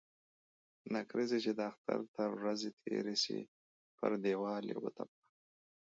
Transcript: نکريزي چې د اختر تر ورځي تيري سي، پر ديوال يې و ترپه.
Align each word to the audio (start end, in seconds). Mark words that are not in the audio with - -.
نکريزي 0.93 1.39
چې 1.45 1.51
د 1.57 1.59
اختر 1.71 1.99
تر 2.15 2.29
ورځي 2.37 2.69
تيري 2.81 3.15
سي، 3.23 3.39
پر 3.97 4.11
ديوال 4.23 4.63
يې 4.71 4.75
و 4.79 4.85
ترپه. 4.95 5.19